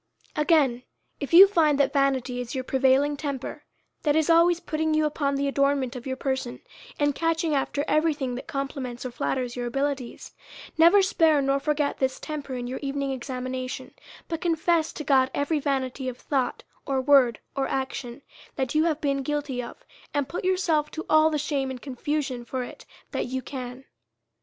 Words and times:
Again: 0.35 0.81
If 1.19 1.31
you 1.31 1.47
find 1.47 1.79
that 1.79 1.93
vanity 1.93 2.41
is 2.41 2.55
your 2.55 2.63
prevailing 2.63 3.15
temper, 3.15 3.65
that 4.01 4.15
is 4.15 4.31
always 4.31 4.59
putting 4.59 4.95
you 4.95 5.05
upon 5.05 5.35
the 5.35 5.47
adornment 5.47 5.95
of 5.95 6.07
your 6.07 6.15
person, 6.15 6.59
and 6.97 7.13
catching 7.13 7.53
every 7.53 8.15
thing 8.15 8.33
that 8.33 8.47
compli 8.47 8.81
ments 8.81 9.05
or 9.05 9.11
flatters 9.11 9.55
your 9.55 9.67
abilities, 9.67 10.31
never 10.75 11.03
spare 11.03 11.39
or 11.51 11.59
forget 11.59 11.99
this 11.99 12.19
temper 12.19 12.55
in 12.55 12.65
your 12.65 12.79
evening 12.79 13.11
examination; 13.11 13.93
but 14.27 14.41
confess 14.41 14.91
to 14.93 15.03
God 15.03 15.29
every 15.35 15.59
vanity 15.59 16.09
of 16.09 16.17
thought, 16.17 16.63
or 16.87 16.99
word, 16.99 17.39
or 17.55 17.67
action, 17.67 18.23
that 18.55 18.73
you 18.73 18.85
have 18.85 19.01
been 19.01 19.21
guilty 19.21 19.61
of, 19.61 19.85
and 20.15 20.27
put 20.27 20.43
yourself 20.43 20.89
to 20.89 21.05
all 21.11 21.29
the 21.29 21.37
shame 21.37 21.69
and 21.69 21.79
confusion 21.79 22.43
for 22.43 22.63
it 22.63 22.87
that 23.11 23.27
you 23.27 23.43
can. 23.43 23.85